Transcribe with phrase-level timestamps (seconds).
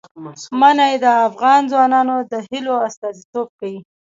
[0.59, 3.77] منی د افغان ځوانانو د هیلو استازیتوب کوي.